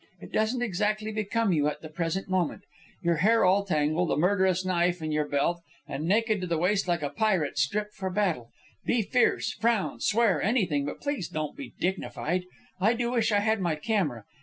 It 0.19 0.31
doesn't 0.31 0.63
exactly 0.63 1.11
become 1.11 1.53
you 1.53 1.67
at 1.67 1.81
the 1.83 1.87
present 1.89 2.27
moment, 2.27 2.63
your 3.03 3.17
hair 3.17 3.45
all 3.45 3.63
tangled, 3.63 4.09
a 4.09 4.17
murderous 4.17 4.65
knife 4.65 4.99
in 4.99 5.11
your 5.11 5.27
belt, 5.27 5.61
and 5.87 6.07
naked 6.07 6.41
to 6.41 6.47
the 6.47 6.57
waist 6.57 6.87
like 6.87 7.03
a 7.03 7.11
pirate 7.11 7.59
stripped 7.59 7.93
for 7.93 8.09
battle. 8.09 8.49
Be 8.83 9.03
fierce, 9.03 9.51
frown, 9.53 9.99
swear, 9.99 10.41
anything, 10.41 10.85
but 10.85 11.01
please 11.01 11.29
don't 11.29 11.55
be 11.55 11.73
dignified. 11.79 12.45
I 12.79 12.95
do 12.95 13.11
wish 13.11 13.31
I 13.31 13.41
had 13.41 13.61
my 13.61 13.75
camera. 13.75 14.23